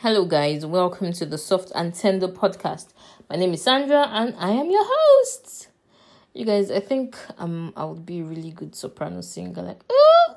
[0.00, 0.66] Hello, guys.
[0.66, 2.88] Welcome to the Soft and Tender podcast.
[3.30, 5.68] My name is Sandra, and I am your host.
[6.34, 9.62] You guys, I think um I would be a really good soprano singer.
[9.62, 10.34] Like, ooh,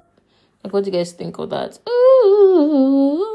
[0.64, 1.78] like what do you guys think of that?
[1.90, 3.26] Ooh.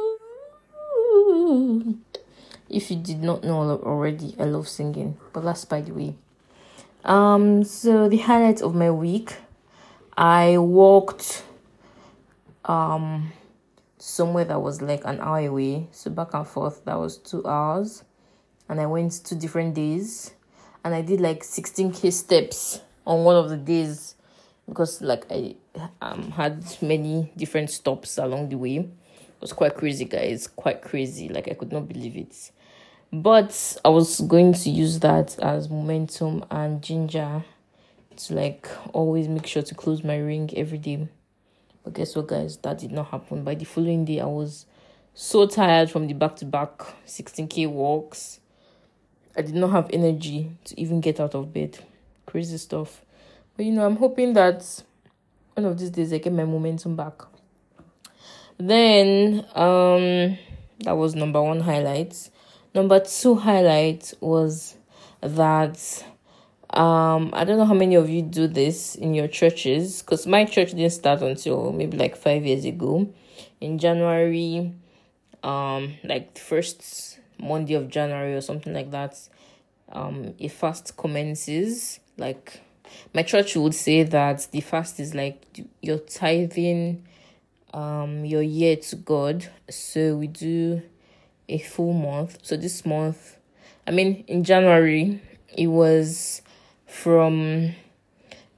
[2.71, 5.19] If you did not know already, I love singing.
[5.35, 6.15] But that's by the way.
[7.05, 9.35] Um, so the highlights of my week,
[10.17, 11.43] I walked
[12.65, 13.31] um
[14.05, 15.89] somewhere that was like an hour away.
[15.91, 18.05] So back and forth, that was two hours.
[18.69, 20.35] And I went two different days.
[20.85, 24.17] And I did like 16k steps on one of the days
[24.69, 25.57] because like I
[26.03, 28.77] um had many different stops along the way.
[28.77, 30.49] It was quite crazy, guys.
[30.49, 31.31] Quite crazy.
[31.31, 32.51] Like I could not believe it.
[33.11, 37.43] But I was going to use that as momentum and ginger
[38.17, 41.09] to like always make sure to close my ring every day.
[41.85, 42.57] But guess what, guys?
[42.59, 43.45] That did not happen.
[43.45, 44.67] By the following day, I was
[45.13, 48.41] so tired from the back to back 16k walks.
[49.37, 51.79] I did not have energy to even get out of bed.
[52.27, 53.05] Crazy stuff.
[53.57, 54.83] But you know, I'm hoping that
[55.55, 57.23] one of these days I get my momentum back.
[58.59, 60.39] Then, um,
[60.81, 62.31] that was number one highlight.
[62.75, 64.77] Number two highlight was
[65.21, 66.05] that
[66.75, 70.45] um i don't know how many of you do this in your churches because my
[70.45, 73.09] church didn't start until maybe like five years ago.
[73.61, 74.73] In january
[75.43, 79.17] um like the first monday of january or something like that
[79.93, 82.01] um a fast commences.
[82.17, 82.61] Like
[83.15, 85.43] my church would say that the fast is like
[85.83, 87.05] your tithing
[87.73, 89.49] um your year to god.
[89.71, 90.83] So we do
[91.49, 92.39] a full month.
[92.43, 93.37] So this month
[93.87, 95.21] i mean in january
[95.59, 96.41] it was
[96.95, 97.75] from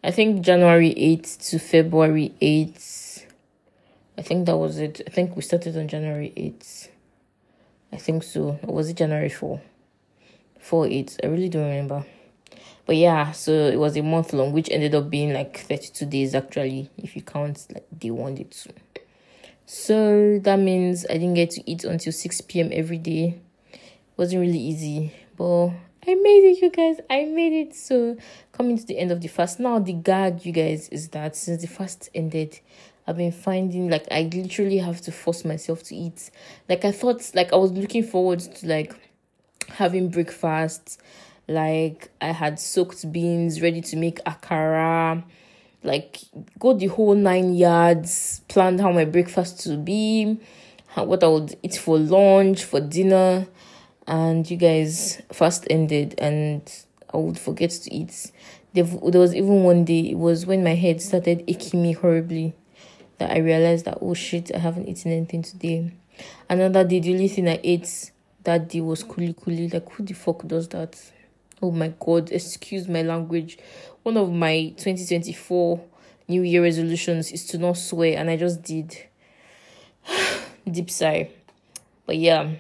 [0.05, 3.25] I think January 8th to February 8th.
[4.19, 5.01] I think that was it.
[5.07, 6.89] I think we started on January 8th.
[7.93, 8.59] I think so.
[8.63, 9.61] Or was it January 4?
[10.61, 11.21] 4 8.
[11.25, 12.05] I really don't remember.
[12.85, 16.35] But yeah, so it was a month long, which ended up being like 32 days
[16.35, 18.71] actually, if you count like day one, day two.
[19.65, 22.69] So that means I didn't get to eat until 6 p.m.
[22.73, 23.41] every day.
[23.73, 23.81] It
[24.17, 25.71] wasn't really easy, but
[26.09, 27.01] I made it, you guys.
[27.11, 27.75] I made it.
[27.75, 28.17] So,
[28.53, 29.59] coming to the end of the fast.
[29.59, 32.61] Now, the gag, you guys, is that since the fast ended,
[33.09, 36.31] I've been finding like I literally have to force myself to eat.
[36.69, 38.95] Like, I thought, like, I was looking forward to like
[39.69, 41.01] having breakfast.
[41.49, 45.25] Like, I had soaked beans ready to make akara.
[45.83, 46.19] Like,
[46.61, 50.39] go the whole nine yards, planned how my breakfast to be,
[50.89, 53.49] how, what I would eat for lunch, for dinner
[54.07, 56.63] and you guys fast ended and
[57.13, 58.31] I would forget to eat.
[58.73, 62.55] There, there was even one day, it was when my head started aching me horribly
[63.19, 65.93] that I realized that, oh shit, I haven't eaten anything today.
[66.49, 68.11] Another day, the only thing I ate
[68.45, 69.69] that day was kuli kuli.
[69.69, 71.01] Like, who the fuck does that?
[71.63, 73.59] Oh my god, excuse my language.
[74.03, 75.83] One of my 2024
[76.29, 78.97] New Year resolutions is to not swear, and I just did.
[80.71, 81.31] Deep sigh.
[82.05, 82.51] But yeah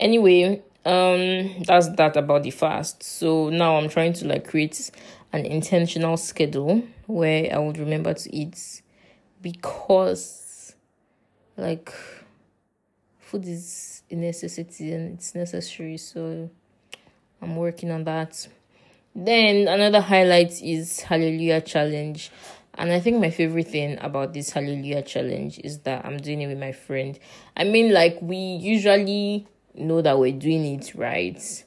[0.00, 3.02] anyway um that's that about the fast.
[3.02, 4.90] So now i'm trying to like create
[5.32, 8.82] an intentional schedule where i would remember to eat
[9.42, 10.74] because
[11.56, 11.92] like
[13.18, 15.96] food is a necessity and it's necessary.
[15.96, 16.48] So
[17.42, 18.46] i'm working on that.
[19.14, 22.30] Then another highlight is hallelujah challenge.
[22.78, 26.46] And I think my favorite thing about this Hallelujah challenge is that I'm doing it
[26.46, 27.18] with my friend.
[27.56, 29.46] I mean, like, we usually
[29.78, 31.64] know that we're doing it right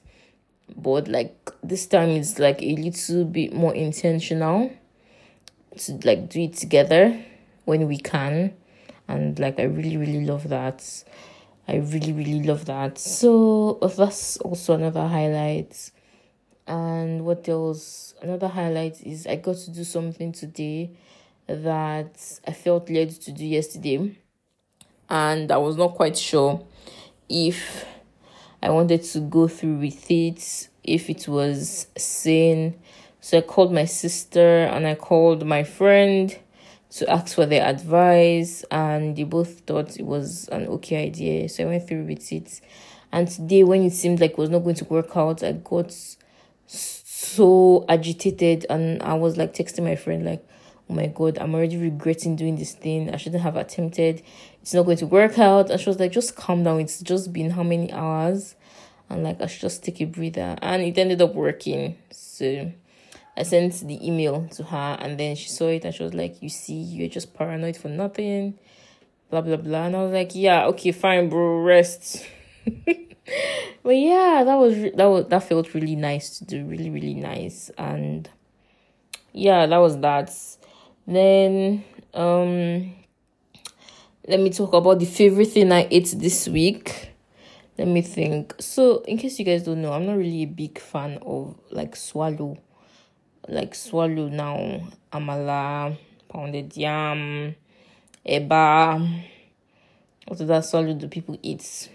[0.75, 4.71] but like this time it's like a little bit more intentional
[5.77, 7.23] to like do it together
[7.65, 8.53] when we can.
[9.07, 11.03] And like i really really love that.
[11.67, 12.97] I really really love that.
[12.97, 15.91] So that's also another highlight.
[16.67, 18.13] And what else?
[18.21, 20.91] Another highlight is i got to do something today
[21.47, 24.15] that i felt led to do yesterday.
[25.09, 26.63] And i was not quite sure
[27.27, 27.85] if
[28.61, 32.79] I wanted to go through with it if it was sane.
[33.21, 36.37] So I called my sister and I called my friend
[36.91, 41.47] to ask for their advice, and they both thought it was an okay idea.
[41.47, 42.61] So I went through with it.
[43.11, 45.95] And today, when it seemed like it was not going to work out, I got
[46.65, 50.43] so agitated and I was like texting my friend, like,
[50.89, 53.13] oh my god, I'm already regretting doing this thing.
[53.13, 54.23] I shouldn't have attempted.
[54.61, 55.69] It's not going to work out.
[55.69, 56.79] And she was like, just calm down.
[56.79, 58.55] It's just been how many hours?
[59.09, 60.57] And like, I should just take a breather.
[60.61, 61.97] And it ended up working.
[62.11, 62.71] So
[63.37, 66.41] I sent the email to her and then she saw it and she was like,
[66.41, 68.59] you see, you're just paranoid for nothing.
[69.29, 69.85] Blah, blah, blah.
[69.85, 72.25] And I was like, yeah, okay, fine, bro, rest.
[73.83, 77.69] but yeah, that was that was that felt really nice to do, really really nice,
[77.77, 78.29] and
[79.33, 80.31] yeah, that was that.
[81.07, 81.83] Then
[82.13, 82.93] um,
[84.29, 87.09] let me talk about the favorite thing I ate this week.
[87.79, 88.53] Let me think.
[88.59, 91.95] So, in case you guys don't know, I'm not really a big fan of like
[91.95, 92.59] swallow,
[93.47, 94.81] like swallow now,
[95.11, 95.97] amala,
[96.27, 97.55] pounded yam,
[98.23, 99.23] eba.
[100.27, 101.89] What that swallow do people eat?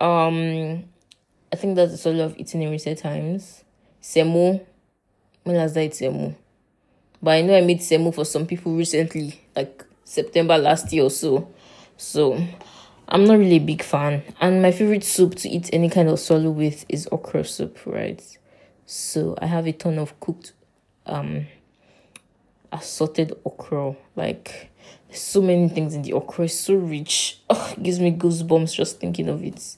[0.00, 0.84] Um,
[1.52, 3.64] I think that's the sort of eating in recent times.
[4.00, 4.64] Semo.
[5.42, 6.36] When last I ate semo?
[7.20, 11.10] But I know I made semo for some people recently, like September last year or
[11.10, 11.52] so.
[11.98, 12.42] So
[13.08, 14.22] I'm not really a big fan.
[14.40, 18.22] And my favorite soup to eat any kind of swallow with is okra soup, right?
[18.86, 20.52] So I have a ton of cooked
[21.04, 21.46] um
[22.72, 23.94] assorted okra.
[24.14, 24.70] Like
[25.10, 26.46] so many things in the okra.
[26.46, 27.40] It's so rich.
[27.50, 29.76] It gives me goosebumps just thinking of it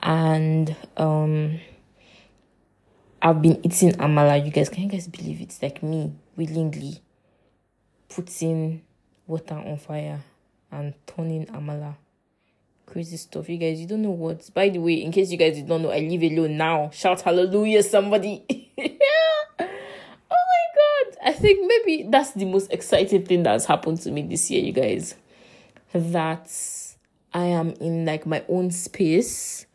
[0.00, 1.60] and um
[3.20, 4.44] I've been eating amala.
[4.44, 5.44] You guys, can you guys believe it?
[5.44, 7.00] It's like me willingly
[8.08, 8.82] putting
[9.26, 10.20] water on fire
[10.70, 11.96] and turning amala.
[12.86, 13.80] Crazy stuff, you guys.
[13.80, 14.48] You don't know what.
[14.54, 16.90] By the way, in case you guys don't know, I live alone now.
[16.90, 18.44] Shout hallelujah, somebody.
[18.78, 18.94] oh
[19.58, 19.66] my
[20.28, 21.16] god.
[21.24, 24.72] I think maybe that's the most exciting thing that's happened to me this year, you
[24.72, 25.16] guys.
[25.92, 26.48] That
[27.32, 29.66] I am in like my own space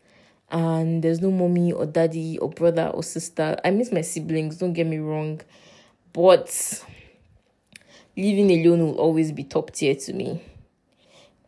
[0.52, 3.56] and there's no mommy or daddy or brother or sister.
[3.64, 5.40] I miss my siblings, don't get me wrong,
[6.12, 6.84] but
[8.16, 10.42] living alone will always be top tier to me.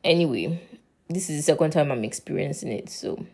[0.02, 0.60] Anyway,
[1.08, 3.26] this is the second time I'm experiencing it, so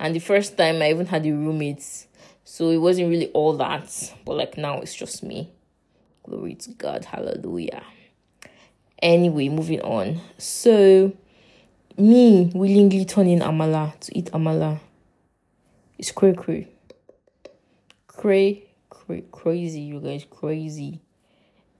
[0.00, 2.06] and the first time I even had a roommate,
[2.44, 5.50] so it wasn't really all that, but like now it's just me.
[6.24, 7.82] Glory to God, hallelujah.
[9.00, 10.20] Anyway, moving on.
[10.38, 11.12] So,
[11.96, 14.80] me willingly turning amala to eat amala
[15.98, 16.68] it's cray cray.
[18.06, 21.00] Cray, cray, crazy, you guys, crazy.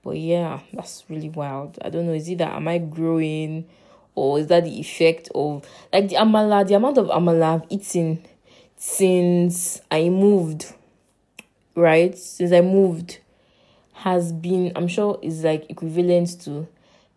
[0.03, 1.77] But yeah, that's really wild.
[1.81, 3.67] I don't know, is it that am I growing
[4.15, 8.23] or is that the effect of like the amala, the amount of amala I've eaten
[8.77, 10.73] since I moved,
[11.75, 12.17] right?
[12.17, 13.19] Since I moved
[13.93, 16.67] has been, I'm sure, is like equivalent to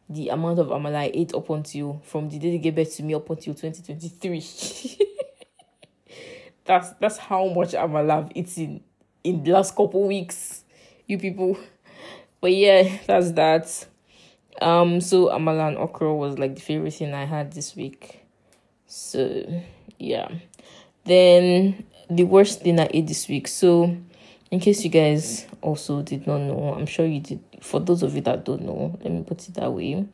[0.08, 3.02] the amount of amala I ate up until from the day they gave birth to
[3.02, 4.98] me up until 2023.
[6.64, 8.84] That's that's how much amala I'm alive eating
[9.24, 10.64] in the last couple weeks,
[11.06, 11.56] you people.
[12.42, 13.86] But yeah, that's that.
[14.60, 18.26] Um, so amala and okra was like the favorite thing I had this week.
[18.86, 19.62] So
[19.98, 20.28] yeah.
[21.04, 23.48] Then the worst thing I ate this week.
[23.48, 23.96] So
[24.50, 27.40] in case you guys also did not know, I'm sure you did.
[27.60, 30.04] For those of you that don't know, let me put it that way.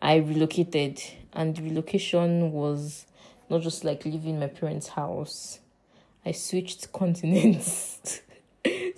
[0.00, 1.02] I relocated,
[1.32, 3.06] and relocation was
[3.50, 5.60] not just like leaving my parents' house.
[6.24, 8.20] I switched continents.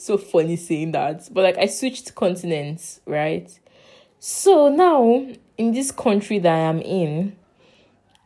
[0.01, 1.29] So funny saying that.
[1.33, 3.51] But like I switched continents, right?
[4.19, 5.27] So now
[5.57, 7.37] in this country that I am in,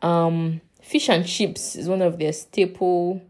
[0.01, 3.21] um fish and chips is one of their staple,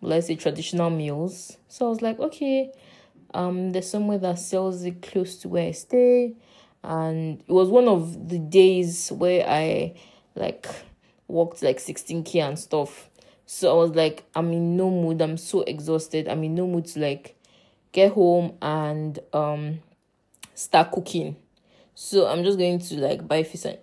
[0.00, 1.56] let's say traditional meals.
[1.68, 2.70] So I was like, okay,
[3.34, 6.34] um, there's somewhere that sells it close to where I stay.
[6.84, 9.94] And it was one of the days where I
[10.36, 10.66] like
[11.26, 13.10] walked like 16k and stuff.
[13.46, 15.20] So I was like, I'm in no mood.
[15.20, 16.28] I'm so exhausted.
[16.28, 17.35] I'm in no mood to like
[17.96, 19.80] get home and um
[20.54, 21.34] start cooking.
[21.94, 23.78] So I'm just going to like buy fish and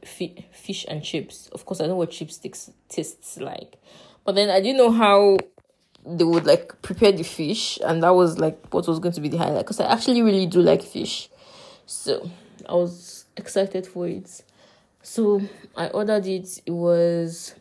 [0.54, 1.50] fish and chips.
[1.52, 3.76] Of course, I know what chipsticks tastes like,
[4.24, 5.38] but then I didn't know how
[6.06, 9.30] they would like prepare the fish, and that was like what was going to be
[9.30, 9.66] the highlight.
[9.66, 11.28] Because I actually really do like fish,
[11.88, 12.30] so
[12.70, 14.44] I was excited for it.
[15.02, 15.42] So
[15.76, 16.62] I ordered it.
[16.68, 17.56] It was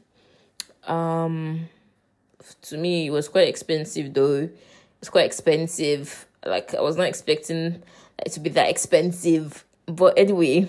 [0.87, 1.66] um
[2.62, 4.50] to me it was quite expensive though.
[5.00, 6.26] It's quite expensive.
[6.44, 7.82] Like I was not expecting
[8.18, 9.64] it to be that expensive.
[9.87, 10.68] But anyway,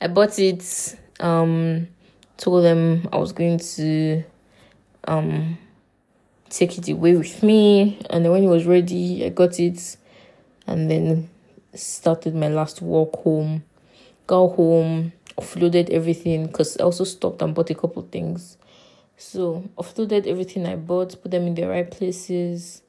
[0.00, 0.96] I bought it.
[1.20, 1.88] Um
[2.36, 4.22] told them I was going to
[5.08, 5.58] um
[6.50, 9.96] take it away with me and then when it was ready I got it
[10.66, 11.28] and then
[11.74, 13.64] started my last walk home.
[14.26, 18.56] Got home, offloaded everything because I also stopped and bought a couple things.
[19.16, 22.82] So offloaded everything I bought, put them in the right places,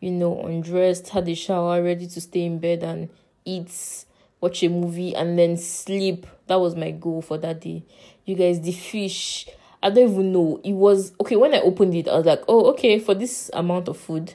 [0.00, 3.08] you know, undressed, had a shower, ready to stay in bed and
[3.44, 4.04] eat,
[4.40, 6.26] watch a movie, and then sleep.
[6.46, 7.82] That was my goal for that day.
[8.24, 9.48] You guys, the fish,
[9.82, 10.60] I don't even know.
[10.64, 13.88] It was okay when I opened it, I was like, oh, okay, for this amount
[13.88, 14.34] of food.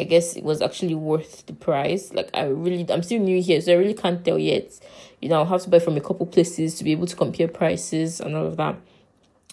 [0.00, 2.12] I guess it was actually worth the price.
[2.12, 4.78] Like I really, I'm still new here, so I really can't tell yet.
[5.20, 7.48] You know, I'll have to buy from a couple places to be able to compare
[7.48, 8.76] prices and all of that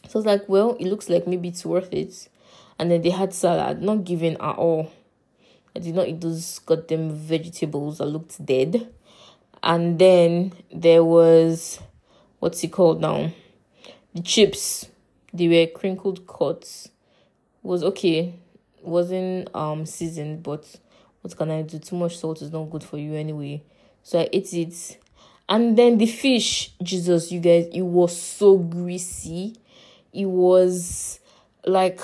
[0.08, 2.30] So I was like, well, it looks like maybe it's worth it.
[2.78, 4.92] And then they had salad, not given at all.
[5.76, 8.88] I did not eat those goddamn vegetables I looked dead.
[9.62, 11.80] And then there was
[12.40, 13.32] what's it called now?
[14.14, 14.88] The chips.
[15.34, 16.90] They were crinkled cuts.
[17.62, 18.36] Was okay.
[18.82, 20.80] Wasn't um seasoned, but
[21.22, 21.80] what can I do?
[21.80, 23.64] Too much salt is not good for you anyway.
[24.04, 25.02] So I ate it.
[25.50, 29.56] And then the fish, Jesus, you guys, it was so greasy.
[30.14, 31.20] It was
[31.66, 32.00] like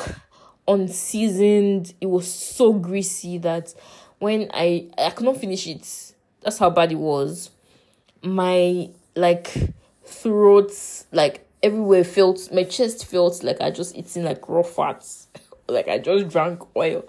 [0.67, 1.93] unseasoned.
[2.01, 3.73] It was so greasy that
[4.19, 6.13] when I I could not finish it.
[6.41, 7.51] That's how bad it was.
[8.23, 9.53] My like
[10.05, 10.71] throat,
[11.11, 15.27] like everywhere felt my chest felt like I just eating like raw fats.
[15.67, 17.05] like I just drank oil.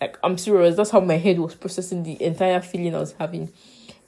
[0.00, 3.52] Like I'm serious, that's how my head was processing the entire feeling I was having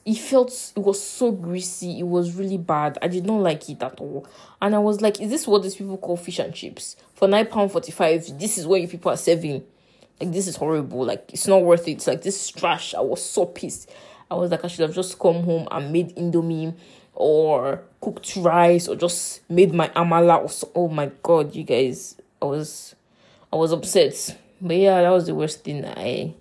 [0.07, 3.83] it felt it was so greasy it was really bad i did not like it
[3.83, 4.27] at all
[4.63, 7.47] and i was like is this what these people call fish and chips for nine
[7.47, 9.65] pound 45 this is what you people are serving.
[10.21, 11.05] Like this is horrible.
[11.05, 12.07] Like it's not worth it.
[12.07, 12.95] Like this is trash.
[12.95, 13.91] I was so pissed.
[14.31, 16.75] I was like i should have just come home and made indomie
[17.15, 22.17] or cooked rice or just made my amala or so, oh my god you guys.
[22.43, 22.95] I was
[23.53, 24.37] i was upset.
[24.61, 26.35] But yeah that was the worst thing i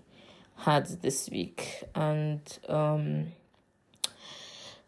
[0.58, 1.84] had this week.
[1.94, 3.28] And um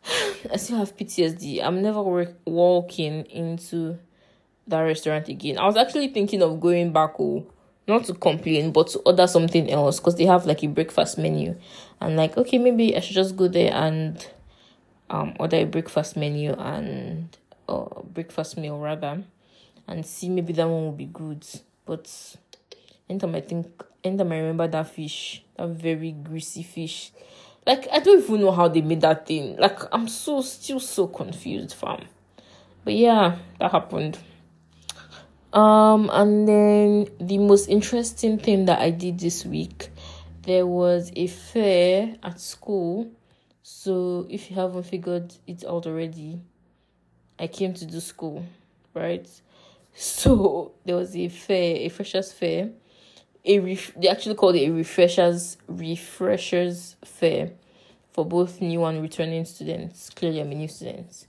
[0.51, 1.63] I still have PTSD.
[1.63, 2.01] I'm never
[2.45, 3.99] walking into
[4.67, 5.57] that restaurant again.
[5.57, 7.45] I was actually thinking of going back, oh,
[7.87, 11.55] not to complain, but to order something else because they have like a breakfast menu.
[12.01, 14.25] And like, okay, maybe I should just go there and
[15.09, 17.35] um order a breakfast menu and
[17.69, 19.23] uh breakfast meal rather,
[19.87, 21.45] and see maybe that one will be good.
[21.85, 22.35] But
[23.09, 27.11] anytime I think, anytime I remember that fish, that very greasy fish
[27.67, 29.57] like I don't even know how they made that thing.
[29.57, 32.05] Like I'm so still so confused, fam.
[32.85, 34.17] But yeah, that happened.
[35.53, 39.89] Um, and then the most interesting thing that I did this week,
[40.43, 43.09] there was a fair at school.
[43.63, 46.41] So if you haven't figured it out already,
[47.39, 48.45] I came to do school,
[48.93, 49.27] right?
[49.99, 52.69] So there was a fair, a freshers fair
[53.47, 57.51] a ref- they actually called it a refreshers refreshers fair
[58.11, 60.09] for both new and returning students.
[60.09, 61.27] Clearly, I'm a new student.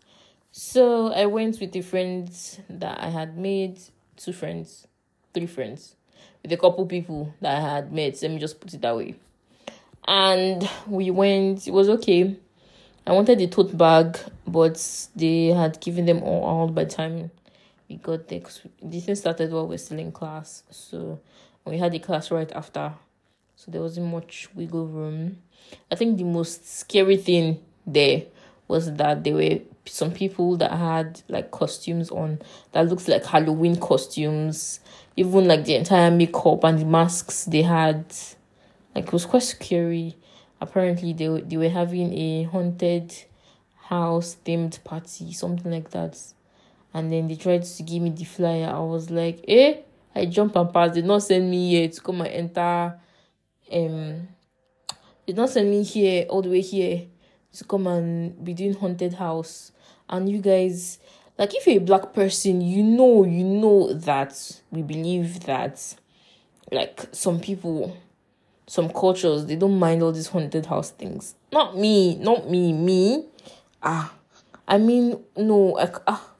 [0.50, 3.78] So I went with the friends that I had made,
[4.18, 4.86] two friends,
[5.32, 5.96] three friends,
[6.42, 8.20] with a couple people that I had met.
[8.20, 9.14] Let me just put it that way.
[10.06, 12.36] And we went, it was okay.
[13.06, 17.30] I wanted the tote bag, but they had given them all out by the time
[17.88, 18.40] we got there.
[18.40, 20.62] Cause the thing started while we are still in class.
[20.70, 21.20] So
[21.64, 22.92] we had the class right after.
[23.56, 25.38] So there wasn't much wiggle room.
[25.90, 28.24] I think the most scary thing there
[28.68, 32.38] was that there were some people that had like costumes on
[32.72, 34.80] that looks like Halloween costumes.
[35.16, 38.04] Even like the entire makeup and the masks they had.
[38.94, 40.16] Like it was quite scary.
[40.60, 43.14] Apparently they they were having a haunted
[43.76, 46.16] house themed party, something like that.
[46.94, 48.70] And then they tried to give me the flyer.
[48.72, 49.78] I was like, eh?
[50.14, 50.94] I jump and pass.
[50.94, 52.98] They not send me here to come and enter.
[53.70, 54.28] Um,
[55.26, 57.06] they not send me here all the way here
[57.52, 59.72] to come and be doing haunted house.
[60.08, 60.98] And you guys,
[61.38, 65.96] like, if you're a black person, you know, you know that we believe that,
[66.72, 67.96] like, some people,
[68.66, 71.34] some cultures, they don't mind all these haunted house things.
[71.52, 73.26] Not me, not me, me.
[73.82, 74.12] Ah,
[74.66, 76.30] I mean, no, like, ah,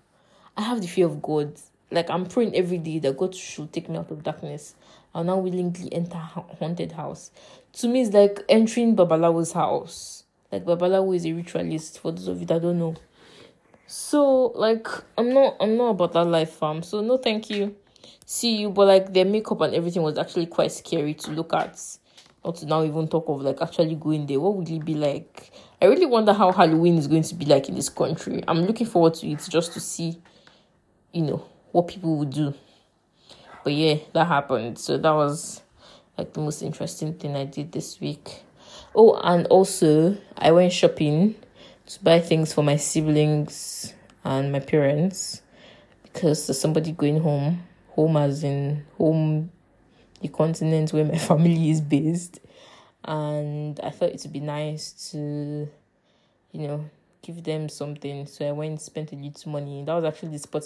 [0.56, 1.52] I have the fear of God
[1.90, 4.74] like I'm praying every day that God should take me out of darkness.
[5.14, 7.30] I'll now willingly enter haunted house.
[7.74, 10.17] To me, it's like entering Babalawo's house.
[10.50, 12.96] Like Babalawo is a ritualist for those of you that don't know.
[13.86, 14.86] So like
[15.16, 16.82] I'm not I'm not about that life fam.
[16.82, 17.74] So no thank you.
[18.24, 21.78] See you, but like their makeup and everything was actually quite scary to look at.
[22.44, 24.40] Not to now even talk of like actually going there.
[24.40, 25.50] What would it be like?
[25.80, 28.42] I really wonder how Halloween is going to be like in this country.
[28.46, 30.20] I'm looking forward to it just to see,
[31.12, 32.54] you know, what people would do.
[33.64, 34.78] But yeah, that happened.
[34.78, 35.62] So that was
[36.16, 38.42] like the most interesting thing I did this week.
[38.94, 41.34] Oh, and also I went shopping
[41.86, 43.92] to buy things for my siblings
[44.22, 45.42] and my parents
[46.04, 47.64] because there's somebody going home.
[47.90, 49.50] Home as in home
[50.20, 52.38] the continent where my family is based.
[53.04, 55.68] And I thought it would be nice to,
[56.52, 56.84] you know,
[57.22, 58.26] give them something.
[58.26, 59.82] So I went spent a little money.
[59.84, 60.62] That was actually the spot,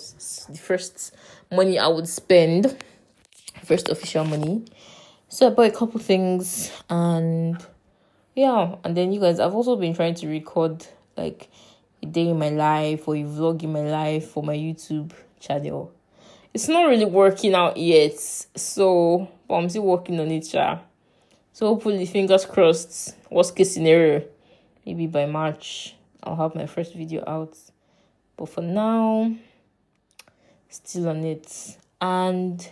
[0.51, 1.15] the first
[1.51, 2.77] money I would spend,
[3.65, 4.65] first official money.
[5.29, 7.57] So I bought a couple things and
[8.35, 10.87] yeah, and then you guys, I've also been trying to record
[11.17, 11.49] like
[12.03, 15.93] a day in my life or a vlog in my life for my YouTube channel.
[16.55, 18.19] it's not really working out yet.
[18.19, 20.53] So, but I'm still working on it.
[20.53, 20.81] Yeah.
[21.53, 23.17] So hopefully, fingers crossed.
[23.31, 24.25] Worst case scenario,
[24.85, 27.57] maybe by March I'll have my first video out.
[28.37, 29.35] But for now,
[30.69, 31.77] still on it.
[32.01, 32.69] And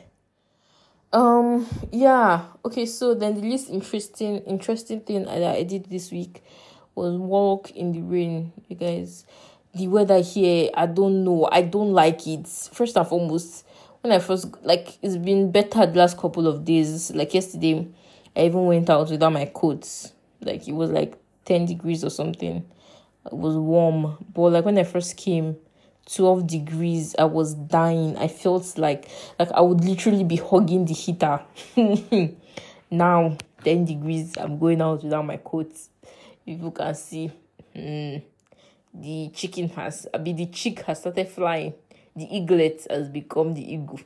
[1.13, 6.43] um yeah, okay, so then the least interesting interesting thing that I did this week
[6.95, 9.25] was walk in the rain, you guys.
[9.75, 11.49] The weather here, I don't know.
[11.51, 12.47] I don't like it.
[12.49, 13.65] First and foremost,
[14.01, 17.11] when I first like it's been better the last couple of days.
[17.13, 17.89] Like yesterday,
[18.37, 20.13] I even went out without my coats.
[20.41, 22.65] Like it was like 10 degrees or something.
[23.27, 24.17] It was warm.
[24.33, 25.57] But like when I first came,
[26.07, 28.17] 12 degrees, I was dying.
[28.17, 31.41] I felt like like I would literally be hugging the heater.
[32.91, 35.73] now 10 degrees, I'm going out without my coat.
[36.47, 37.31] if you can see.
[37.77, 38.23] Mm,
[38.93, 41.75] the chicken has I mean the chick has started flying.
[42.17, 44.01] The eaglet has become the eagle.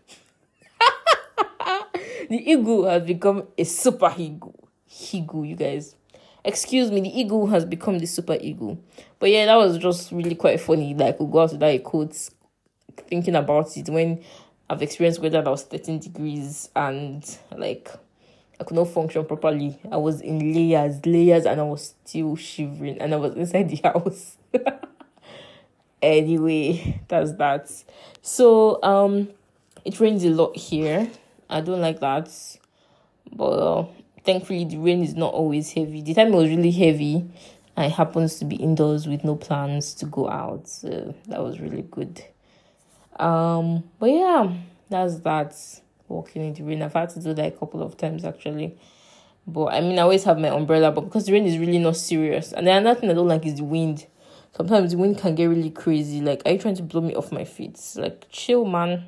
[2.28, 4.68] the eagle has become a super eagle.
[5.10, 5.96] Eagle, you guys
[6.44, 8.78] excuse me, the eagle has become the super eagle.
[9.18, 10.94] But yeah, that was just really quite funny.
[10.94, 12.16] Like we go out without a coat,
[13.08, 14.22] thinking about it when
[14.68, 17.24] I've experienced weather that was 13 degrees and
[17.56, 17.90] like
[18.60, 19.78] I could not function properly.
[19.90, 23.76] I was in layers, layers, and I was still shivering, and I was inside the
[23.84, 24.36] house.
[26.00, 27.70] anyway, that's that.
[28.22, 29.28] So um,
[29.84, 31.10] it rains a lot here.
[31.50, 32.30] I don't like that,
[33.32, 33.86] but uh,
[34.24, 36.02] thankfully the rain is not always heavy.
[36.02, 37.30] The time it was really heavy,
[37.76, 40.68] I happens to be indoors with no plans to go out.
[40.68, 42.24] So that was really good.
[43.16, 44.52] Um, but yeah,
[44.88, 45.54] that's that.
[46.06, 46.82] Walking in the rain.
[46.82, 48.76] I've had to do that a couple of times actually.
[49.46, 51.96] But I mean, I always have my umbrella, but because the rain is really not
[51.96, 52.52] serious.
[52.52, 54.06] And then another thing I don't like is the wind.
[54.56, 56.20] Sometimes the wind can get really crazy.
[56.20, 57.80] Like, are you trying to blow me off my feet?
[57.96, 59.06] Like, chill, man.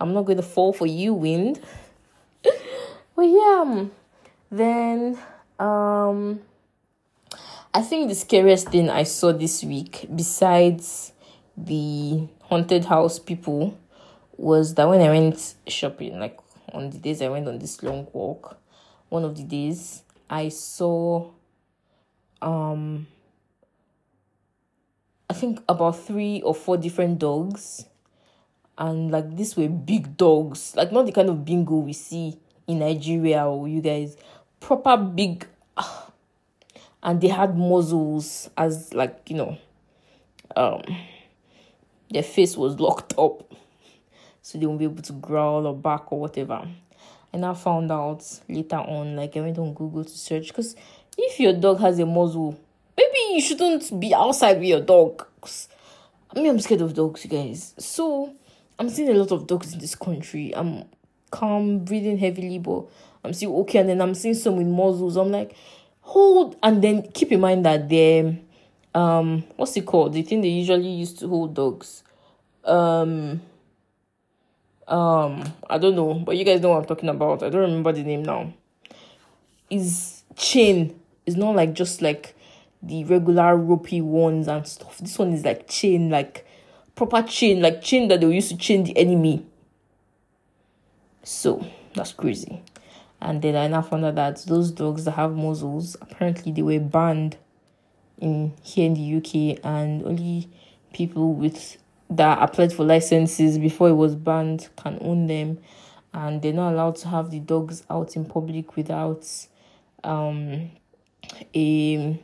[0.00, 1.60] I'm not going to fall for you, wind.
[2.42, 3.84] but yeah,
[4.50, 5.18] then,
[5.58, 6.40] um,
[7.72, 11.12] I think the scariest thing I saw this week, besides
[11.56, 13.78] the haunted house people,
[14.36, 16.38] was that when I went shopping, like
[16.72, 18.58] on the days I went on this long walk,
[19.08, 21.30] one of the days I saw,
[22.42, 23.06] um,
[25.28, 27.84] I think about three or four different dogs,
[28.76, 32.78] and like these were big dogs, like not the kind of bingo we see in
[32.80, 34.16] Nigeria or you guys
[34.60, 35.46] proper big
[37.02, 39.58] and they had muzzles as like you know
[40.56, 40.82] um
[42.10, 43.52] their face was locked up.
[44.42, 46.66] So they won't be able to growl or bark or whatever.
[47.32, 50.74] And i found out later on like i went on google to search because
[51.16, 52.58] if your dog has a muzzle
[52.96, 55.24] maybe you shouldn't be outside with your dog
[56.34, 57.72] i mean i'm scared of dogs you guys.
[57.78, 58.34] So
[58.80, 60.52] i'm seeing a lot of dogs in this country.
[60.56, 60.86] I'm
[61.30, 62.86] calm breathing heavily but
[63.24, 63.78] I'm still okay.
[63.80, 65.16] And then I'm seeing some with muzzles.
[65.16, 65.54] I'm like,
[66.00, 66.56] hold.
[66.62, 68.38] And then keep in mind that they're,
[68.94, 70.12] um, what's it called?
[70.12, 72.02] The thing they usually use to hold dogs.
[72.64, 73.42] Um,
[74.88, 77.42] um, I don't know, but you guys know what I'm talking about.
[77.42, 78.52] I don't remember the name now.
[79.70, 80.98] Is chain.
[81.26, 82.34] It's not like just like
[82.82, 84.98] the regular ropey ones and stuff.
[84.98, 86.44] This one is like chain, like
[86.96, 89.46] proper chain, like chain that they used to chain the enemy.
[91.22, 92.62] So that's crazy.
[93.22, 96.80] And then I now found out that those dogs that have muzzles, apparently they were
[96.80, 97.36] banned
[98.18, 100.48] in here in the UK, and only
[100.92, 101.76] people with
[102.08, 105.58] that applied for licenses before it was banned can own them,
[106.12, 109.26] and they're not allowed to have the dogs out in public without
[110.04, 110.70] um
[111.54, 112.18] a.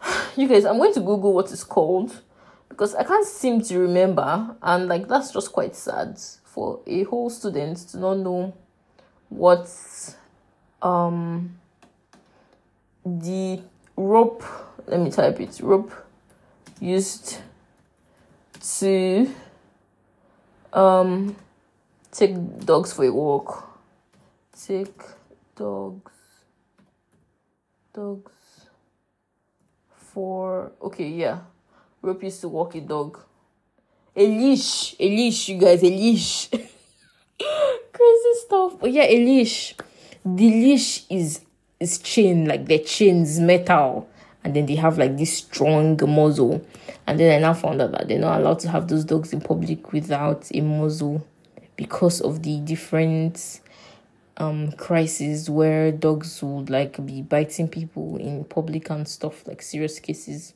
[0.36, 2.22] You guys, I'm going to Google what it's called
[2.68, 7.30] because I can't seem to remember, and like that's just quite sad for a whole
[7.30, 8.54] student to not know
[9.28, 10.16] what's
[10.82, 11.56] um
[13.04, 13.60] the
[13.96, 14.44] rope
[14.86, 15.92] let me type it rope
[16.80, 17.38] used
[18.60, 19.28] to
[20.72, 21.36] um
[22.10, 23.64] take dogs for a walk.
[24.66, 25.00] Take
[25.56, 26.12] dogs
[27.94, 28.32] dogs
[29.94, 31.38] for okay yeah.
[32.02, 33.18] Rope used to walk a dog.
[34.16, 36.50] A leash a leash you guys a leash
[37.98, 38.78] crazy stuff.
[38.80, 39.74] But yeah, a leash.
[40.24, 41.40] The leash is
[41.80, 44.08] is chain, like the chains metal,
[44.44, 46.64] and then they have like this strong muzzle.
[47.06, 49.40] And then I now found out that they're not allowed to have those dogs in
[49.40, 51.26] public without a muzzle
[51.76, 53.60] because of the different
[54.36, 59.98] um crises where dogs would like be biting people in public and stuff like serious
[59.98, 60.54] cases.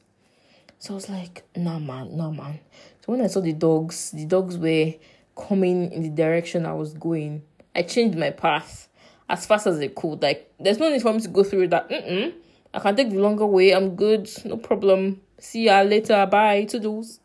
[0.78, 2.58] So I was like, nah man, nah man.
[3.04, 4.94] So when I saw the dogs, the dogs were
[5.36, 7.42] coming in the direction I was going.
[7.74, 8.88] I changed my path
[9.28, 10.22] as fast as I could.
[10.22, 11.88] Like, there's no need for me to go through that.
[11.88, 12.32] Mm-mm.
[12.74, 13.72] I can take the longer way.
[13.72, 14.30] I'm good.
[14.44, 15.20] No problem.
[15.38, 16.26] See ya later.
[16.26, 16.64] Bye.
[16.64, 17.20] To those.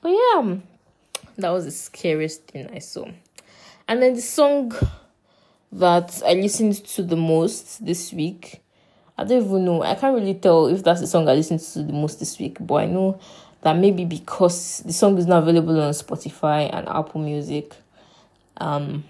[0.00, 0.62] But yeah, um,
[1.38, 3.08] that was the scariest thing I saw.
[3.88, 4.72] And then the song
[5.72, 8.62] that I listened to the most this week.
[9.18, 9.82] I don't even know.
[9.82, 12.58] I can't really tell if that's the song I listened to the most this week,
[12.60, 13.18] but I know
[13.62, 17.74] that maybe because the song is not available on Spotify and Apple Music,
[18.58, 19.04] um,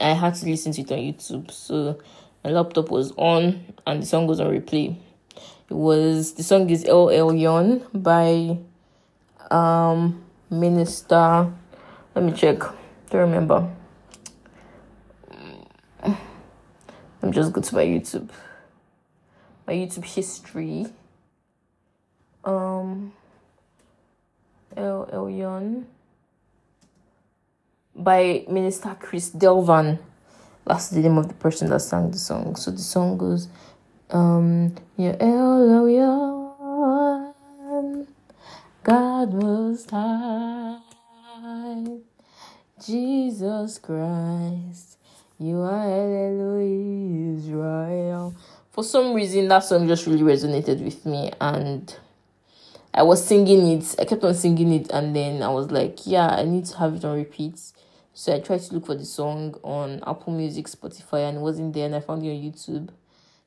[0.00, 1.50] I had to listen to it on YouTube.
[1.50, 1.98] So
[2.42, 4.96] my laptop was on and the song was on replay.
[5.70, 8.58] It was the song is El Yon by
[9.50, 11.52] um Minister.
[12.14, 12.58] Let me check.
[13.10, 13.70] Do remember?
[16.02, 18.28] I'm just go to my YouTube.
[19.66, 20.86] My YouTube history.
[22.44, 23.14] Um
[24.76, 25.84] El Elyon
[27.94, 29.98] by Minister Chris Delvan.
[30.66, 32.56] That's the name of the person that sang the song.
[32.56, 33.48] So the song goes,
[34.10, 36.54] um, El Elyon,
[38.82, 40.78] God Most High,
[42.84, 44.98] Jesus Christ,
[45.38, 48.34] you are Elohim Israel.
[48.70, 51.96] For some reason, that song just really resonated with me, and
[52.94, 53.94] I was singing it.
[53.98, 56.94] I kept on singing it, and then I was like, yeah, I need to have
[56.94, 57.60] it on repeat.
[58.12, 61.74] So I tried to look for the song on Apple Music, Spotify, and it wasn't
[61.74, 62.90] there, and I found it on YouTube.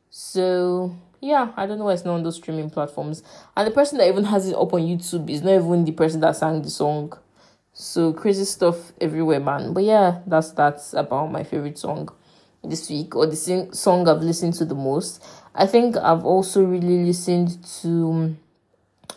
[0.09, 3.23] So yeah, I don't know why it's not on those streaming platforms.
[3.55, 6.19] And the person that even has it up on YouTube is not even the person
[6.21, 7.13] that sang the song.
[7.73, 9.73] So crazy stuff everywhere, man.
[9.73, 12.09] But yeah, that's that's about my favorite song
[12.63, 15.23] this week or the sing- song I've listened to the most.
[15.55, 18.35] I think I've also really listened to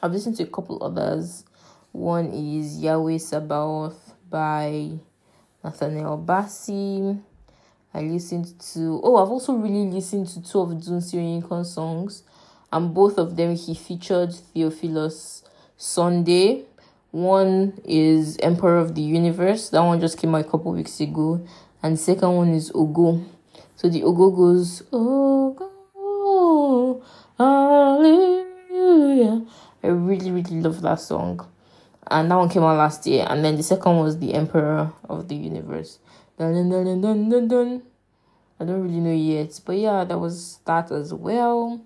[0.02, 1.44] I've listened to a couple others.
[1.92, 4.92] One is Yahweh Sabaoth by
[5.62, 7.20] Nathaniel Bassey.
[7.92, 12.22] I listened to oh I've also really listened to two of Dunsin Oyekan songs
[12.72, 15.42] and both of them he featured Theophilus
[15.76, 16.64] Sunday.
[17.10, 21.44] One is Emperor of the Universe, that one just came out a couple weeks ago,
[21.82, 23.24] and second one is Ogo.
[23.74, 25.69] So the Ogo goes Ogo
[30.62, 31.46] love that song
[32.10, 33.26] and that one came out last year.
[33.28, 35.98] And then the second was the Emperor of the Universe.
[36.38, 37.82] Dun, dun, dun, dun, dun, dun.
[38.58, 41.80] I don't really know yet, but yeah, that was that as well.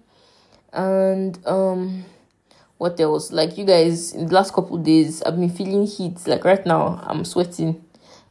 [0.72, 2.04] And um,
[2.78, 3.30] what else?
[3.30, 6.26] Like you guys, in the last couple days, I've been feeling heat.
[6.26, 7.84] Like right now, I'm sweating,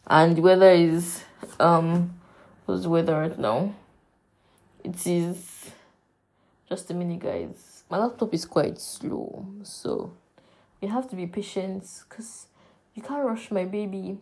[0.07, 1.23] and the weather is
[1.57, 2.19] um,
[2.65, 3.73] what's the weather right now?
[4.83, 5.71] It is
[6.67, 7.83] just a minute, guys.
[7.89, 10.11] My laptop is quite slow, so
[10.83, 12.47] you have to be patient because
[12.93, 14.17] you can't rush my baby.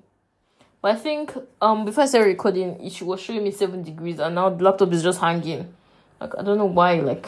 [0.81, 4.35] But I think um before I started recording, it was showing me seven degrees, and
[4.35, 5.73] now the laptop is just hanging.
[6.19, 6.99] Like I don't know why.
[6.99, 7.27] Like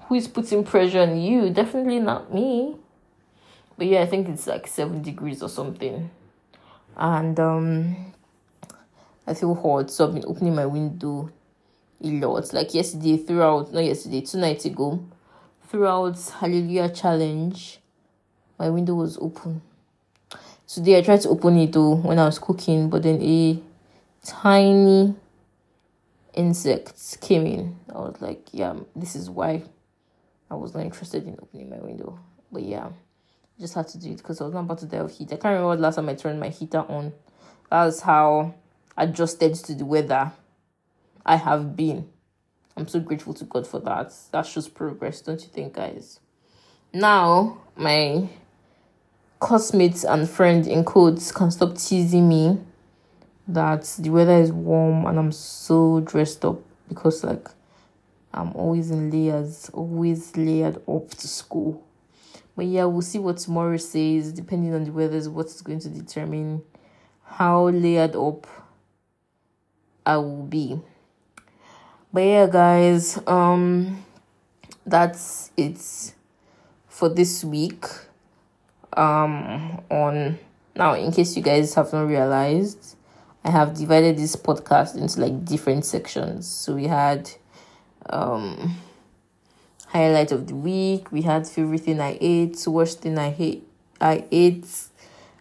[0.00, 1.50] who is putting pressure on you?
[1.50, 2.76] Definitely not me.
[3.76, 6.10] But yeah, I think it's like seven degrees or something,
[6.96, 7.96] and um
[9.26, 11.30] I feel hot, so I've been opening my window
[12.02, 12.52] a lot.
[12.52, 15.04] Like yesterday, throughout not yesterday, two nights ago,
[15.68, 17.78] throughout Hallelujah Challenge
[18.58, 19.62] my window was open.
[20.66, 23.60] Today I tried to open it though when I was cooking, but then a
[24.24, 25.14] tiny
[26.34, 27.76] insect came in.
[27.94, 29.64] I was like, yeah, this is why
[30.50, 32.18] I was not interested in opening my window.
[32.50, 34.98] But yeah, I just had to do it because I was not about to die
[34.98, 35.32] of heat.
[35.32, 37.12] I can't remember last time I turned my heater on.
[37.70, 38.54] That's how
[38.96, 40.32] adjusted to the weather
[41.24, 42.08] I have been.
[42.76, 44.12] I'm so grateful to God for that.
[44.30, 46.20] That shows progress, don't you think, guys?
[46.92, 48.28] Now, my
[49.42, 52.60] classmates and friends in quotes can stop teasing me
[53.48, 57.48] that the weather is warm and I'm so dressed up because like
[58.32, 61.84] I'm always in layers, always layered up to school.
[62.54, 64.32] But yeah, we'll see what tomorrow says.
[64.32, 66.62] Depending on the weather, is what is going to determine
[67.24, 68.46] how layered up
[70.06, 70.80] I will be.
[72.12, 74.04] But yeah, guys, um,
[74.86, 76.14] that's it
[76.86, 77.86] for this week
[78.96, 80.38] um on
[80.76, 82.96] now in case you guys have not realized
[83.44, 86.46] i have divided this podcast into like different sections.
[86.46, 87.30] So we had
[88.10, 88.76] um
[89.88, 93.66] highlight of the week we had favorite thing i ate worst thing i hate
[94.00, 94.66] i ate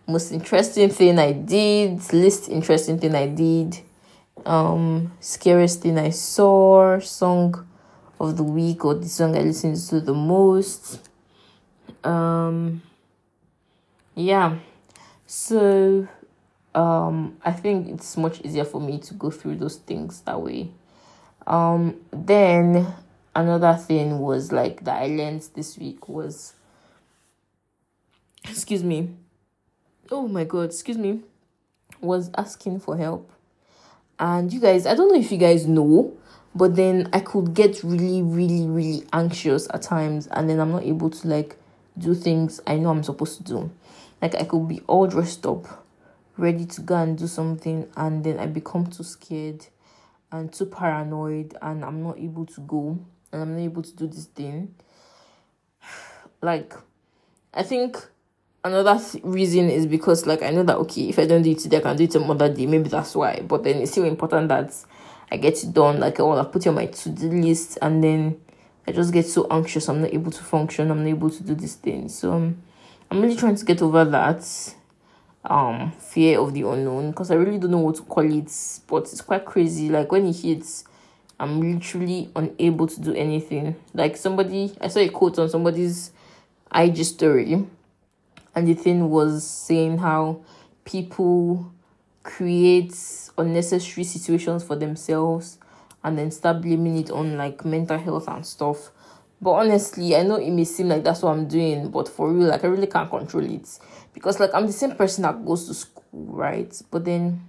[0.07, 3.79] most interesting thing i did least interesting thing i did
[4.45, 7.65] um scariest thing i saw song
[8.19, 11.09] of the week or the song i listened to the most.
[12.03, 12.81] Um
[14.21, 14.57] yeah.
[15.25, 16.07] So
[16.73, 20.69] um i think it's much easier for me to go through those things that way.
[21.47, 22.93] Um then
[23.35, 26.53] another thing was like that i learned this week was
[28.49, 29.09] excuse me
[30.11, 31.21] oh my god excuse me
[32.01, 33.31] was asking for help.
[34.19, 36.13] And you guys i don't know if you guys know
[36.53, 40.83] but then i could get really really really anxious at times and then i'm not
[40.83, 41.57] able to like
[41.97, 43.71] do things i know i'm supposed to do.
[44.21, 45.85] Like i could be all dressed up
[46.37, 49.65] ready to go and do something and then i become too scared
[50.31, 52.97] and too paranoid and i'm not able to go
[53.31, 54.73] and i'm not able to do this thing.
[56.43, 56.73] Like
[57.53, 57.97] i think
[58.63, 61.59] another th- reason is because like i know that okay if i don't do it
[61.59, 63.41] today i can do it another day maybe that's why.
[63.41, 64.73] But then it's still important that
[65.31, 65.99] i get it done.
[65.99, 68.41] Like i want to put it on my to-do list and then
[68.87, 71.55] i just get so anxious i'm not able to function i'm not able to do
[71.55, 72.09] this thing.
[72.09, 72.61] So um,
[73.09, 74.45] i'm really trying to get over that
[75.43, 78.51] um fear of the unknown because i really don't know what to call it
[78.87, 79.89] but it's quite crazy.
[79.89, 80.83] Like when it hits
[81.39, 83.75] i'm literally unable to do anything.
[83.93, 86.11] Like somebody i saw a quote on somebody's
[86.73, 87.65] ig story
[88.55, 90.41] and the thing was saying how
[90.85, 91.71] people
[92.23, 92.95] create
[93.37, 95.57] unnecessary situations for themselves
[96.03, 98.91] and then start blaming it on like mental health and stuff.
[99.41, 102.47] But honestly i know it may seem like that's what i'm doing but for real
[102.47, 103.79] like i really can't control it.
[104.13, 106.79] Because like i'm the same person that goes to school right?
[106.91, 107.41] But then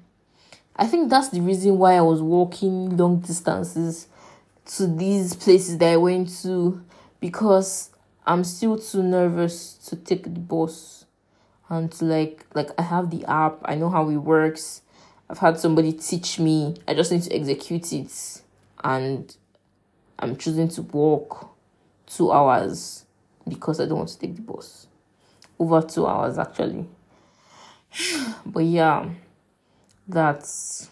[0.77, 4.07] i think that's the reason why i was walking long distances
[4.65, 6.83] to these places that i went to.
[7.21, 7.91] Because
[8.25, 11.05] I'm still too nervous to take the bus
[11.69, 14.82] and to like like I have the app, I know how it works.
[15.33, 16.75] I've had somebody teach me.
[16.87, 18.43] I just need to execute it
[18.85, 19.35] and
[20.19, 21.57] I'm choosing to walk
[22.09, 23.07] 2 hours
[23.49, 24.89] because I don't want to take the bus.
[25.59, 26.85] Over 2 hours actually.
[28.45, 29.09] but yeah,
[30.07, 30.91] that's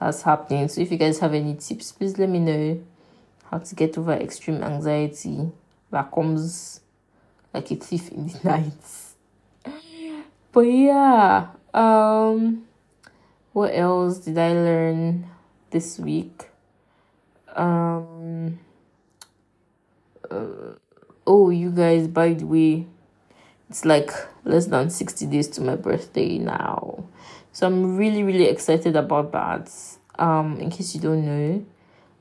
[0.00, 0.68] that's happening.
[0.68, 2.82] So if you guys have any tips, please let me know
[3.50, 5.52] how to get over extreme anxiety
[5.90, 6.80] that comes
[7.52, 9.74] like a thief in the night.
[10.50, 12.64] But yeah, um,
[13.58, 15.26] what else did I learn
[15.70, 16.48] this week?
[17.56, 18.60] Um,
[20.30, 20.76] uh,
[21.26, 22.86] oh, you guys, by the way,
[23.68, 24.12] it's like
[24.44, 27.02] less than 60 days to my birthday now.
[27.50, 29.72] So I'm really, really excited about that.
[30.20, 31.66] Um, in case you don't know,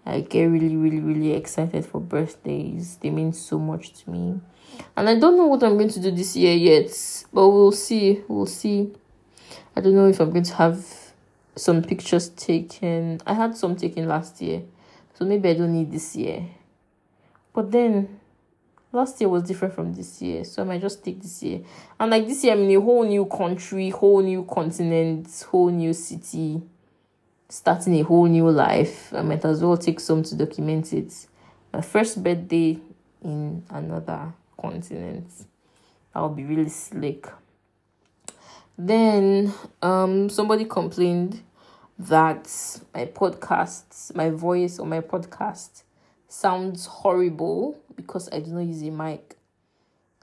[0.07, 2.97] I get really, really, really excited for birthdays.
[2.97, 4.41] They mean so much to me.
[4.95, 6.89] And I don't know what I'm going to do this year yet,
[7.31, 8.23] but we'll see.
[8.27, 8.91] We'll see.
[9.75, 11.06] I don't know if I'm going to have
[11.57, 13.19] some pictures taken.
[13.25, 14.63] I had some taken last year,
[15.13, 16.45] so maybe I don't need this year.
[17.53, 18.19] But then
[18.91, 21.61] last year was different from this year, so I might just take this year.
[21.99, 25.93] And like this year, I'm in a whole new country, whole new continent, whole new
[25.93, 26.61] city
[27.49, 29.13] starting a whole new life.
[29.13, 31.13] I might as well take some to document it.
[31.73, 32.77] My first birthday
[33.23, 35.29] in another continent.
[36.13, 37.27] I'll be really slick.
[38.77, 41.41] Then um somebody complained
[41.99, 42.45] that
[42.93, 45.83] my podcast, my voice on my podcast
[46.27, 49.35] sounds horrible because I do not use a mic.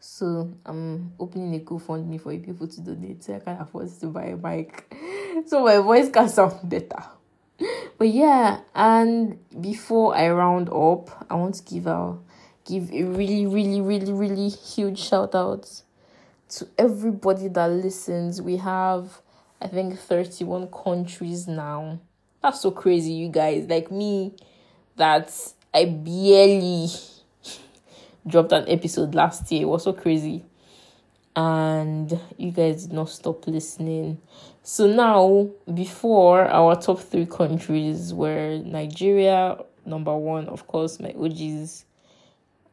[0.01, 4.27] So I'm opening a GoFundMe for people to donate so I can afford to buy
[4.27, 4.95] a mic.
[5.47, 7.03] So my voice can sound better.
[7.99, 12.23] But yeah, and before I round up, I want to give out
[12.65, 15.83] give a really, really, really, really huge shout out
[16.57, 18.41] to everybody that listens.
[18.41, 19.21] We have
[19.61, 21.99] I think 31 countries now.
[22.43, 23.67] That's so crazy, you guys.
[23.67, 24.35] Like me,
[24.97, 25.35] that
[25.73, 26.89] I barely
[28.27, 29.63] dropped an episode last year.
[29.63, 30.45] It was so crazy.
[31.35, 34.21] And you guys did not stop listening.
[34.63, 41.87] So now, before our top three countries were Nigeria, number one, of course, my OGs.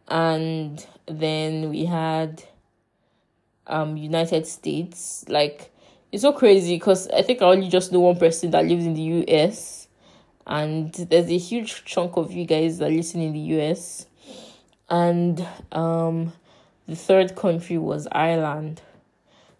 [0.09, 2.43] And then we had
[3.71, 5.25] um United States.
[5.27, 5.71] Like
[6.11, 8.93] it's so crazy because I think I only just know one person that lives in
[8.93, 9.87] the US.
[10.45, 14.07] And there's a huge chunk of you guys that listen in the US
[14.91, 16.33] and um,
[16.87, 18.81] the third country was Ireland.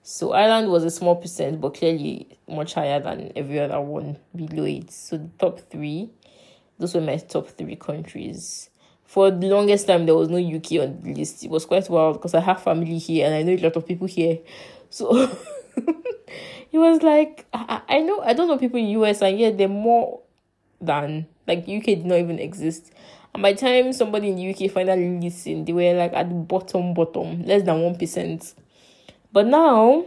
[0.03, 4.65] So Ireland was a small percent, but clearly much higher than every other one below
[4.65, 4.91] it.
[4.91, 6.09] So the top three,
[6.77, 8.69] those were my top three countries.
[9.11, 11.43] For the longest time, there was no UK on the list.
[11.43, 13.85] It was quite wild because I have family here and I know a lot of
[13.85, 14.39] people here.
[14.89, 15.13] So
[16.71, 19.67] it was like I, I know I don't know people in US and yet they're
[19.67, 20.21] more
[20.79, 22.93] than like UK did not even exist.
[23.33, 26.35] And by the time somebody in the UK finally listened, they were like at the
[26.35, 28.53] bottom, bottom, less than 1%.
[29.33, 30.05] But now,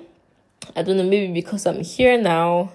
[0.74, 2.72] I don't know, maybe because I'm here now,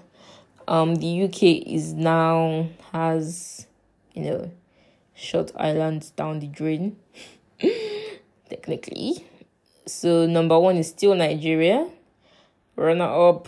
[0.68, 3.66] um, the UK is now has,
[4.14, 4.52] you know,
[5.20, 6.96] short islands down the drain,
[8.50, 9.26] technically.
[9.86, 11.90] So number one is still Nigeria.
[12.76, 13.48] Runner up,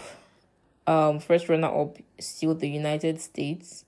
[0.85, 3.85] um, first runner up still the United States.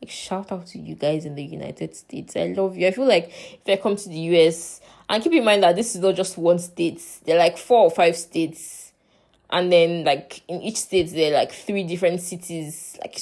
[0.00, 2.36] Like shout out to you guys in the United States.
[2.36, 2.86] I love you.
[2.86, 5.94] I feel like if I come to the US, and keep in mind that this
[5.94, 7.02] is not just one state.
[7.24, 8.92] They're like four or five states,
[9.50, 12.96] and then like in each state there are like three different cities.
[13.00, 13.18] Like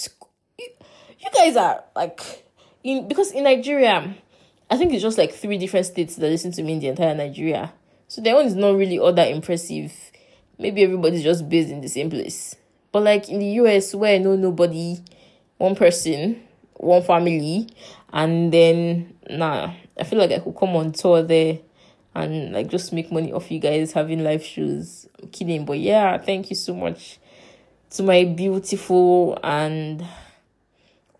[0.58, 2.20] you guys are like
[2.82, 4.14] in because in Nigeria,
[4.70, 7.14] I think it's just like three different states that listen to me in the entire
[7.14, 7.72] Nigeria.
[8.08, 9.92] So their one is not really all that impressive.
[10.58, 12.56] Maybe everybody's just based in the same place.
[12.90, 14.98] But like in the US where I know nobody,
[15.58, 16.42] one person,
[16.74, 17.68] one family,
[18.12, 21.58] and then nah, I feel like I could come on tour there
[22.14, 25.08] and like just make money off you guys having live shows.
[25.22, 27.18] I'm kidding, but yeah, thank you so much
[27.90, 30.04] to my beautiful and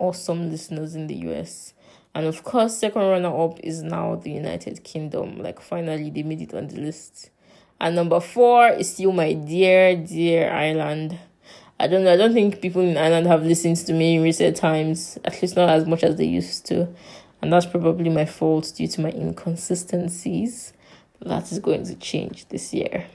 [0.03, 1.75] awesome listeners in the US.
[2.15, 5.39] And of course, second runner up is now the United Kingdom.
[5.39, 7.31] Like finally they made it on the list.
[7.81, 11.19] And number four is still my dear, dear Ireland.
[11.81, 12.13] I don't know.
[12.13, 15.57] I don't think people in Ireland have listened to me in recent times, at least
[15.57, 16.89] not as much as they used to.
[17.41, 20.75] And that's probably my fault due to my inconsistencies.
[21.19, 23.07] But that is going to change this year.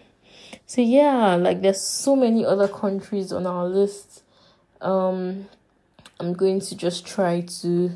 [0.66, 4.24] So yeah, like there's so many other countries on our list.
[4.82, 5.48] Um
[6.20, 7.92] I'm going to just try to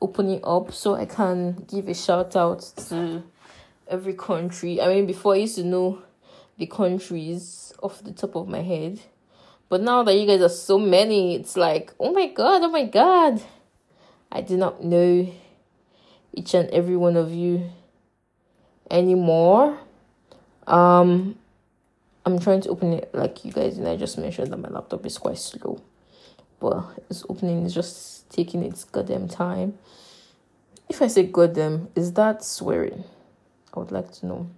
[0.00, 3.24] open it up so I can give a shout out to
[3.88, 4.80] every country.
[4.80, 6.02] I mean, before I used to know
[6.56, 9.00] the countries off the top of my head,
[9.68, 12.84] but now that you guys are so many, it's like, oh my god, oh my
[12.84, 13.42] god.
[14.30, 15.28] I do not know
[16.32, 17.70] each and every one of you
[18.88, 19.80] anymore.
[20.64, 21.36] Um,
[22.24, 25.04] I'm trying to open it like you guys, and I just mentioned that my laptop
[25.06, 25.82] is quite slow
[26.60, 29.78] but it's opening is just taking its goddamn time.
[30.88, 33.04] If I say goddamn, is that swearing?
[33.74, 34.50] I would like to know.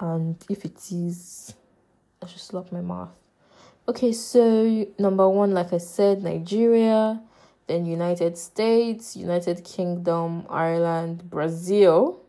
[0.00, 1.54] And if it is,
[2.22, 3.10] I should slap my mouth.
[3.88, 7.20] Okay, so number one, like I said, Nigeria,
[7.66, 12.20] then United States, United Kingdom, Ireland, Brazil.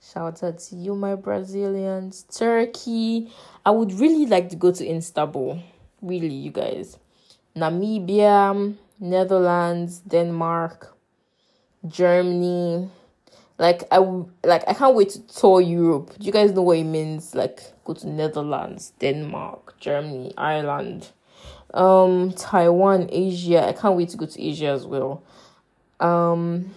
[0.00, 2.24] Shout out to you, my Brazilians.
[2.34, 3.32] Turkey.
[3.64, 5.60] I would really like to go to Istanbul.
[6.00, 6.98] Really, you guys.
[7.56, 10.94] Namibia, Netherlands, Denmark,
[11.86, 12.90] Germany.
[13.58, 13.98] Like I
[14.44, 16.12] like I can't wait to tour Europe.
[16.18, 17.34] Do you guys know what it means?
[17.34, 21.08] Like go to Netherlands, Denmark, Germany, Ireland,
[21.72, 23.66] um, Taiwan, Asia.
[23.66, 25.22] I can't wait to go to Asia as well.
[25.98, 26.74] Um,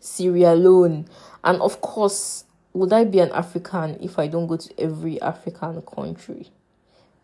[0.00, 1.06] Sierra Leone,
[1.44, 5.80] and of course, would I be an African if I don't go to every African
[5.82, 6.48] country?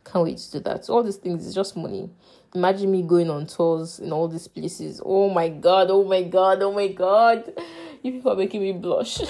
[0.04, 0.88] Can't wait to do that.
[0.88, 2.08] all these things is just money.
[2.54, 5.00] Imagine me going on tours in all these places.
[5.04, 7.52] Oh my god, oh my god, oh my god.
[8.02, 9.20] You people are making me blush.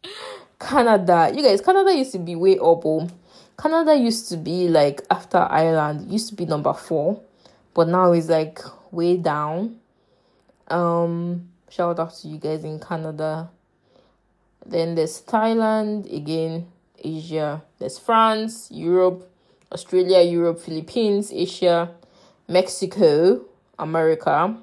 [0.60, 1.32] Canada.
[1.34, 2.84] You guys, Canada used to be way up.
[2.84, 3.08] Oh.
[3.60, 7.20] Canada used to be like after Ireland, used to be number four,
[7.74, 9.80] but now it's like way down.
[10.68, 13.50] Um, shout out to you guys in Canada.
[14.64, 16.68] Then there's Thailand, again,
[17.02, 17.62] Asia.
[17.78, 19.30] There's France, Europe,
[19.72, 21.90] Australia, Europe, Philippines, Asia,
[22.50, 23.42] Mexico,
[23.78, 24.58] America,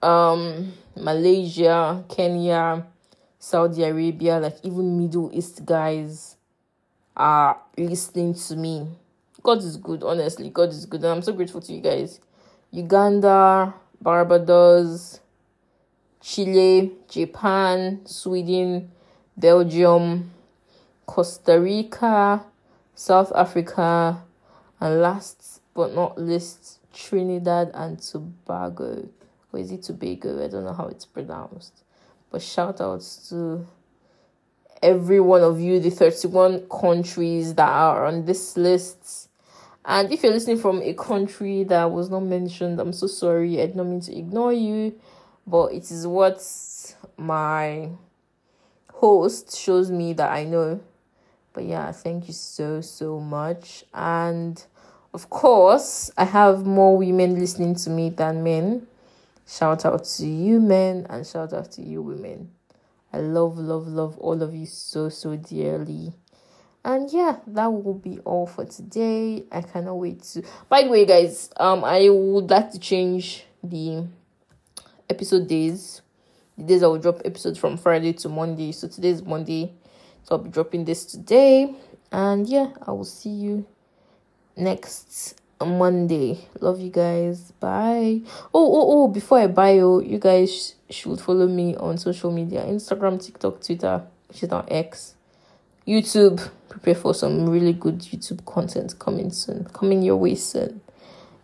[0.00, 2.86] um, Malaysia, Kenya,
[3.36, 6.36] Saudi Arabia, like even Middle East guys
[7.16, 8.86] are listening to me.
[9.42, 10.50] God is good, honestly.
[10.50, 11.02] God is good.
[11.02, 12.20] And I'm so grateful to you guys.
[12.70, 15.18] Uganda, Barbados,
[16.20, 18.88] Chile, Japan, Sweden,
[19.36, 20.30] Belgium,
[21.06, 22.44] Costa Rica,
[22.94, 24.22] South Africa,
[24.80, 29.08] and last but not least, Trinidad and Tobago.
[29.52, 30.42] Or is it Tobago?
[30.42, 31.82] I don't know how it's pronounced.
[32.30, 33.66] But shout outs to
[34.82, 39.28] every one of you, the 31 countries that are on this list.
[39.84, 43.60] And if you're listening from a country that was not mentioned, I'm so sorry.
[43.60, 44.98] I did not mean to ignore you,
[45.46, 46.42] but it is what
[47.16, 47.90] my
[48.92, 50.80] host shows me that I know
[51.54, 53.84] but yeah, thank you so, so much.
[53.94, 54.62] And
[55.14, 58.88] of course, I have more women listening to me than men.
[59.46, 62.50] Shout out to you, men, and shout out to you, women.
[63.12, 66.12] I love, love, love all of you so, so dearly.
[66.84, 69.44] And yeah, that will be all for today.
[69.52, 70.42] I cannot wait to.
[70.68, 74.08] By the way, guys, um, I would like to change the
[75.08, 76.02] episode days.
[76.58, 78.72] The days I will drop episodes from Friday to Monday.
[78.72, 79.74] So today is Monday.
[80.24, 81.72] So I'll be dropping this today.
[82.10, 83.66] And yeah, I will see you
[84.56, 86.46] next Monday.
[86.60, 87.52] Love you guys.
[87.52, 88.20] Bye.
[88.52, 92.64] Oh, oh, oh, before I buy you, you guys should follow me on social media
[92.64, 95.14] Instagram, TikTok, Twitter, which is now X,
[95.86, 96.48] YouTube.
[96.68, 100.80] Prepare for some really good YouTube content coming soon, coming your way soon.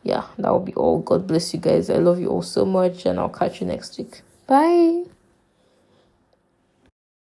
[0.03, 1.01] Yeah, that will be all.
[1.01, 1.91] God bless you guys.
[1.91, 4.23] I love you all so much, and I'll catch you next week.
[4.47, 5.20] Bye.